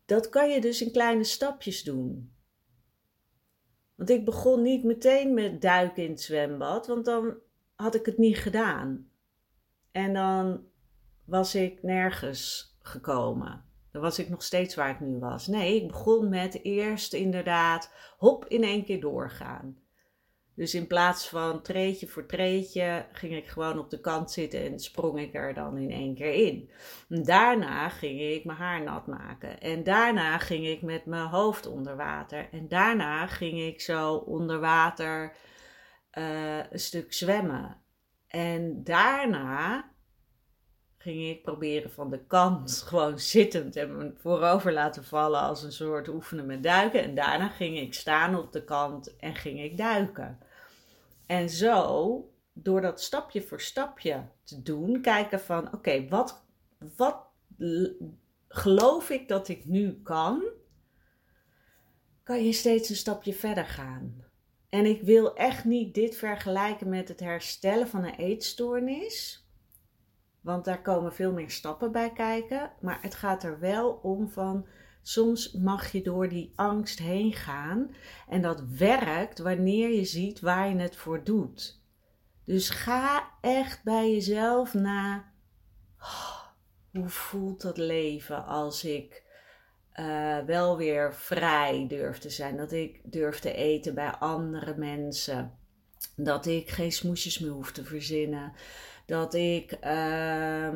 dat 0.04 0.28
kan 0.28 0.50
je 0.50 0.60
dus 0.60 0.82
in 0.82 0.92
kleine 0.92 1.24
stapjes 1.24 1.82
doen. 1.82 2.32
Want 3.94 4.10
ik 4.10 4.24
begon 4.24 4.62
niet 4.62 4.84
meteen 4.84 5.34
met 5.34 5.60
duiken 5.60 6.04
in 6.04 6.10
het 6.10 6.20
zwembad, 6.20 6.86
want 6.86 7.04
dan 7.04 7.34
had 7.74 7.94
ik 7.94 8.06
het 8.06 8.18
niet 8.18 8.38
gedaan. 8.38 9.10
En 9.90 10.14
dan 10.14 10.64
was 11.24 11.54
ik 11.54 11.82
nergens 11.82 12.74
gekomen. 12.82 13.69
Dan 13.92 14.02
was 14.02 14.18
ik 14.18 14.28
nog 14.28 14.42
steeds 14.42 14.74
waar 14.74 14.90
ik 14.90 15.00
nu 15.00 15.18
was. 15.18 15.46
Nee, 15.46 15.82
ik 15.82 15.88
begon 15.88 16.28
met 16.28 16.64
eerst 16.64 17.12
inderdaad 17.12 17.92
hop 18.18 18.44
in 18.48 18.62
één 18.62 18.84
keer 18.84 19.00
doorgaan. 19.00 19.76
Dus 20.54 20.74
in 20.74 20.86
plaats 20.86 21.28
van 21.28 21.62
treetje 21.62 22.06
voor 22.06 22.26
treetje 22.26 23.06
ging 23.12 23.36
ik 23.36 23.46
gewoon 23.46 23.78
op 23.78 23.90
de 23.90 24.00
kant 24.00 24.30
zitten 24.30 24.64
en 24.64 24.78
sprong 24.78 25.20
ik 25.20 25.34
er 25.34 25.54
dan 25.54 25.78
in 25.78 25.90
één 25.90 26.14
keer 26.14 26.32
in. 26.32 26.70
Daarna 27.08 27.88
ging 27.88 28.20
ik 28.20 28.44
mijn 28.44 28.58
haar 28.58 28.82
nat 28.82 29.06
maken. 29.06 29.60
En 29.60 29.82
daarna 29.82 30.38
ging 30.38 30.66
ik 30.66 30.82
met 30.82 31.06
mijn 31.06 31.26
hoofd 31.26 31.66
onder 31.66 31.96
water. 31.96 32.48
En 32.50 32.68
daarna 32.68 33.26
ging 33.26 33.60
ik 33.60 33.80
zo 33.80 34.14
onder 34.14 34.60
water 34.60 35.36
uh, 36.18 36.58
een 36.70 36.78
stuk 36.78 37.12
zwemmen. 37.12 37.76
En 38.28 38.84
daarna 38.84 39.89
ging 41.02 41.28
ik 41.28 41.42
proberen 41.42 41.90
van 41.90 42.10
de 42.10 42.24
kant 42.26 42.82
gewoon 42.86 43.18
zittend 43.18 43.76
en 43.76 43.96
me 43.96 44.12
voorover 44.16 44.72
laten 44.72 45.04
vallen 45.04 45.40
als 45.40 45.62
een 45.62 45.72
soort 45.72 46.08
oefenen 46.08 46.46
met 46.46 46.62
duiken. 46.62 47.02
En 47.02 47.14
daarna 47.14 47.48
ging 47.48 47.78
ik 47.78 47.94
staan 47.94 48.34
op 48.34 48.52
de 48.52 48.64
kant 48.64 49.16
en 49.16 49.34
ging 49.34 49.60
ik 49.60 49.76
duiken. 49.76 50.38
En 51.26 51.50
zo, 51.50 52.30
door 52.52 52.80
dat 52.80 53.02
stapje 53.02 53.42
voor 53.42 53.60
stapje 53.60 54.24
te 54.44 54.62
doen, 54.62 55.00
kijken 55.00 55.40
van 55.40 55.74
oké, 55.74 56.08
wat, 56.08 56.44
wat 56.96 57.26
geloof 58.48 59.10
ik 59.10 59.28
dat 59.28 59.48
ik 59.48 59.64
nu 59.64 60.00
kan, 60.02 60.42
kan 62.22 62.44
je 62.44 62.52
steeds 62.52 62.88
een 62.88 62.96
stapje 62.96 63.32
verder 63.32 63.66
gaan. 63.66 64.24
En 64.68 64.86
ik 64.86 65.02
wil 65.02 65.36
echt 65.36 65.64
niet 65.64 65.94
dit 65.94 66.16
vergelijken 66.16 66.88
met 66.88 67.08
het 67.08 67.20
herstellen 67.20 67.88
van 67.88 68.04
een 68.04 68.14
eetstoornis. 68.14 69.44
Want 70.40 70.64
daar 70.64 70.82
komen 70.82 71.14
veel 71.14 71.32
meer 71.32 71.50
stappen 71.50 71.92
bij 71.92 72.12
kijken. 72.12 72.72
Maar 72.80 72.98
het 73.02 73.14
gaat 73.14 73.42
er 73.42 73.58
wel 73.58 73.90
om 74.02 74.28
van 74.28 74.66
soms 75.02 75.52
mag 75.52 75.92
je 75.92 76.02
door 76.02 76.28
die 76.28 76.52
angst 76.56 76.98
heen 76.98 77.32
gaan. 77.32 77.94
En 78.28 78.42
dat 78.42 78.60
werkt 78.60 79.38
wanneer 79.38 79.90
je 79.90 80.04
ziet 80.04 80.40
waar 80.40 80.68
je 80.68 80.76
het 80.76 80.96
voor 80.96 81.24
doet. 81.24 81.82
Dus 82.44 82.70
ga 82.70 83.30
echt 83.40 83.84
bij 83.84 84.12
jezelf 84.12 84.74
na. 84.74 85.32
Oh, 85.98 86.40
hoe 86.92 87.08
voelt 87.08 87.62
dat 87.62 87.76
leven 87.76 88.44
als 88.44 88.84
ik 88.84 89.28
uh, 90.00 90.38
wel 90.38 90.76
weer 90.76 91.14
vrij 91.14 91.86
durf 91.88 92.18
te 92.18 92.30
zijn. 92.30 92.56
Dat 92.56 92.72
ik 92.72 93.00
durf 93.04 93.40
te 93.40 93.52
eten 93.52 93.94
bij 93.94 94.10
andere 94.10 94.76
mensen. 94.76 95.58
Dat 96.16 96.46
ik 96.46 96.70
geen 96.70 96.92
smoesjes 96.92 97.38
meer 97.38 97.50
hoef 97.50 97.72
te 97.72 97.84
verzinnen. 97.84 98.52
Dat 99.06 99.34
ik, 99.34 99.78
uh, 99.84 100.68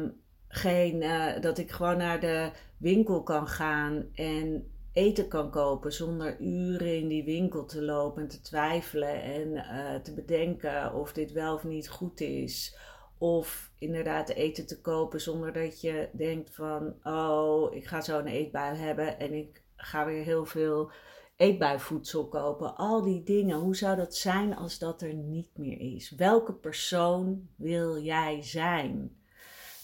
geen, 0.49 1.03
uh, 1.03 1.41
dat 1.41 1.59
ik 1.59 1.71
gewoon 1.71 1.97
naar 1.97 2.21
de 2.21 2.51
winkel 2.77 3.23
kan 3.23 3.49
gaan 3.49 4.05
en 4.15 4.69
eten 4.93 5.29
kan 5.29 5.51
kopen 5.51 5.93
zonder 5.93 6.41
uren 6.41 6.97
in 6.97 7.09
die 7.09 7.25
winkel 7.25 7.65
te 7.65 7.83
lopen 7.83 8.23
en 8.23 8.29
te 8.29 8.41
twijfelen 8.41 9.23
en 9.23 9.49
uh, 9.53 9.95
te 9.95 10.15
bedenken 10.15 10.95
of 10.95 11.13
dit 11.13 11.33
wel 11.33 11.55
of 11.55 11.65
niet 11.65 11.89
goed 11.89 12.21
is. 12.21 12.77
Of 13.19 13.71
inderdaad 13.79 14.29
eten 14.29 14.67
te 14.67 14.81
kopen 14.81 15.21
zonder 15.21 15.53
dat 15.53 15.81
je 15.81 16.09
denkt 16.13 16.55
van, 16.55 16.95
oh, 17.03 17.75
ik 17.75 17.87
ga 17.87 18.01
zo 18.01 18.19
een 18.19 18.27
eetbui 18.27 18.77
hebben 18.77 19.19
en 19.19 19.33
ik 19.33 19.63
ga 19.77 20.07
weer 20.07 20.25
heel 20.25 20.45
veel 20.45 20.91
eetbuivoedsel 21.37 22.29
kopen. 22.29 22.77
Al 22.77 23.03
die 23.03 23.23
dingen, 23.23 23.59
hoe 23.59 23.77
zou 23.77 23.97
dat 23.97 24.17
zijn 24.17 24.57
als 24.57 24.79
dat 24.79 25.03
er 25.03 25.15
niet 25.15 25.57
meer 25.57 25.95
is? 25.95 26.11
Welke 26.11 26.55
persoon 26.55 27.49
wil 27.57 27.99
jij 27.99 28.43
zijn? 28.43 29.23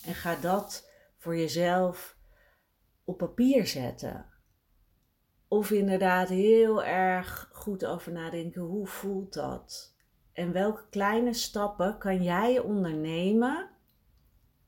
En 0.05 0.15
ga 0.15 0.37
dat 0.37 0.91
voor 1.17 1.37
jezelf 1.37 2.17
op 3.05 3.19
papier 3.19 3.67
zetten. 3.67 4.27
Of 5.49 5.71
inderdaad 5.71 6.29
heel 6.29 6.85
erg 6.85 7.51
goed 7.53 7.85
over 7.85 8.13
nadenken, 8.13 8.63
hoe 8.63 8.87
voelt 8.87 9.33
dat? 9.33 9.97
En 10.33 10.53
welke 10.53 10.89
kleine 10.91 11.33
stappen 11.33 11.99
kan 11.99 12.23
jij 12.23 12.59
ondernemen 12.59 13.71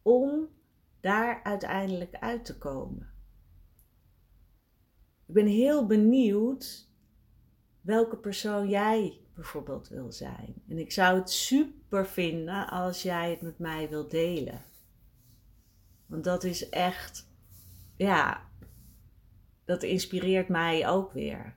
om 0.02 0.48
daar 1.00 1.40
uiteindelijk 1.42 2.14
uit 2.14 2.44
te 2.44 2.58
komen? 2.58 3.12
Ik 5.32 5.38
ben 5.38 5.46
heel 5.46 5.86
benieuwd 5.86 6.88
welke 7.80 8.16
persoon 8.16 8.68
jij 8.68 9.20
bijvoorbeeld 9.34 9.88
wil 9.88 10.12
zijn. 10.12 10.62
En 10.68 10.78
ik 10.78 10.92
zou 10.92 11.18
het 11.18 11.30
super 11.30 12.06
vinden 12.06 12.68
als 12.68 13.02
jij 13.02 13.30
het 13.30 13.40
met 13.40 13.58
mij 13.58 13.88
wilt 13.88 14.10
delen. 14.10 14.64
Want 16.06 16.24
dat 16.24 16.44
is 16.44 16.68
echt, 16.68 17.28
ja, 17.96 18.50
dat 19.64 19.82
inspireert 19.82 20.48
mij 20.48 20.88
ook 20.88 21.12
weer. 21.12 21.56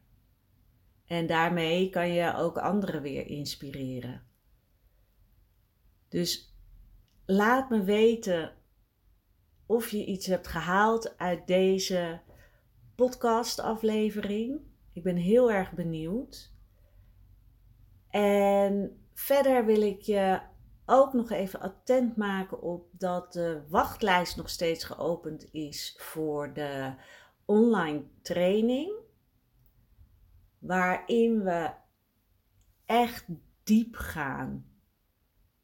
En 1.05 1.27
daarmee 1.27 1.89
kan 1.89 2.09
je 2.09 2.35
ook 2.35 2.57
anderen 2.57 3.01
weer 3.01 3.27
inspireren. 3.27 4.23
Dus 6.09 6.55
laat 7.25 7.69
me 7.69 7.83
weten 7.83 8.53
of 9.65 9.89
je 9.89 10.05
iets 10.05 10.25
hebt 10.25 10.47
gehaald 10.47 11.17
uit 11.17 11.47
deze 11.47 12.21
podcastaflevering. 12.95 14.62
Ik 14.93 15.03
ben 15.03 15.15
heel 15.15 15.51
erg 15.51 15.71
benieuwd. 15.71 16.53
En 18.10 19.01
verder 19.13 19.65
wil 19.65 19.81
ik 19.81 20.01
je 20.01 20.41
ook 20.86 21.13
nog 21.13 21.31
even 21.31 21.60
attent 21.60 22.15
maken 22.15 22.62
op 22.62 22.88
dat 22.91 23.34
de 23.34 23.63
wachtlijst 23.69 24.38
nog 24.38 24.49
steeds 24.49 24.84
geopend 24.84 25.53
is 25.53 25.95
voor 25.97 26.53
de 26.53 26.93
online 27.45 28.03
training. 28.21 28.93
Waarin 30.60 31.43
we 31.43 31.71
echt 32.86 33.25
diep 33.63 33.95
gaan. 33.95 34.65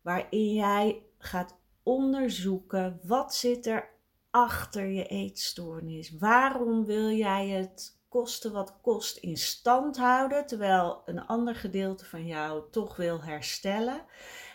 Waarin 0.01 0.53
jij 0.53 1.05
gaat 1.17 1.59
onderzoeken 1.83 2.99
wat 3.03 3.35
zit 3.35 3.65
er 3.65 3.89
achter 4.31 4.85
je 4.85 5.07
eetstoornis. 5.07 6.17
Waarom 6.17 6.85
wil 6.85 7.09
jij 7.09 7.49
het 7.49 7.99
kosten 8.09 8.51
wat 8.51 8.81
kost 8.81 9.17
in 9.17 9.37
stand 9.37 9.97
houden, 9.97 10.45
terwijl 10.45 11.01
een 11.05 11.25
ander 11.25 11.55
gedeelte 11.55 12.05
van 12.05 12.25
jou 12.25 12.71
toch 12.71 12.95
wil 12.95 13.23
herstellen? 13.23 14.05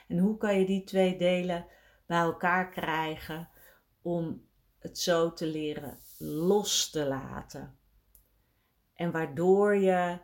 En 0.09 0.19
hoe 0.19 0.37
kan 0.37 0.59
je 0.59 0.67
die 0.67 0.85
twee 0.85 1.17
delen 1.17 1.67
bij 2.07 2.19
elkaar 2.19 2.71
krijgen 2.71 3.49
om 4.03 4.47
het 4.79 4.99
zo 4.99 5.33
te 5.33 5.47
leren 5.47 5.99
los 6.19 6.91
te 6.91 7.07
laten? 7.07 7.79
En 8.95 9.11
waardoor 9.11 9.77
je 9.77 10.19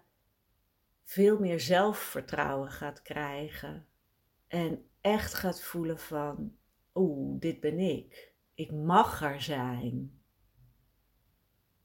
veel 1.05 1.39
meer 1.39 1.61
zelfvertrouwen 1.61 2.71
gaat 2.71 3.03
krijgen 3.03 3.87
en 4.49 4.85
echt 5.01 5.35
gaat 5.35 5.63
voelen 5.63 5.99
van, 5.99 6.57
oeh, 6.95 7.41
dit 7.41 7.61
ben 7.61 7.79
ik. 7.79 8.32
Ik 8.63 8.73
mag 8.73 9.23
er 9.23 9.43
zijn. 9.43 10.21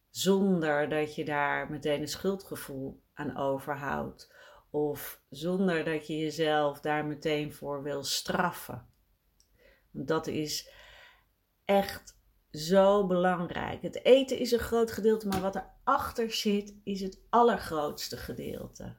Zonder 0.09 0.89
dat 0.89 1.15
je 1.15 1.25
daar 1.25 1.71
meteen 1.71 2.01
een 2.01 2.07
schuldgevoel 2.07 3.03
aan 3.13 3.37
overhoudt. 3.37 4.33
Of 4.69 5.21
zonder 5.29 5.83
dat 5.83 6.07
je 6.07 6.17
jezelf 6.17 6.79
daar 6.79 7.05
meteen 7.05 7.53
voor 7.53 7.83
wil 7.83 8.03
straffen. 8.03 8.87
Dat 9.91 10.27
is 10.27 10.71
echt 11.65 12.21
zo 12.51 13.07
belangrijk. 13.07 13.81
Het 13.81 14.05
eten 14.05 14.39
is 14.39 14.51
een 14.51 14.59
groot 14.59 14.91
gedeelte, 14.91 15.27
maar 15.27 15.41
wat 15.41 15.55
erachter 15.55 16.31
zit, 16.31 16.75
is 16.83 17.01
het 17.01 17.21
allergrootste 17.29 18.17
gedeelte. 18.17 18.95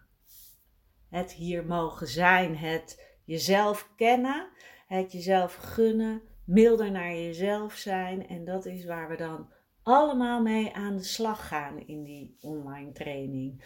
Het 1.08 1.32
hier 1.32 1.66
mogen 1.66 2.06
zijn, 2.06 2.56
het 2.56 3.16
jezelf 3.24 3.90
kennen, 3.96 4.50
het 4.86 5.12
jezelf 5.12 5.54
gunnen, 5.54 6.22
milder 6.48 6.90
naar 6.90 7.12
jezelf 7.12 7.74
zijn. 7.74 8.28
En 8.28 8.44
dat 8.44 8.66
is 8.66 8.84
waar 8.84 9.08
we 9.08 9.16
dan 9.16 9.48
allemaal 9.82 10.42
mee 10.42 10.74
aan 10.74 10.96
de 10.96 11.02
slag 11.02 11.48
gaan 11.48 11.86
in 11.86 12.02
die 12.02 12.36
online 12.40 12.92
training. 12.92 13.62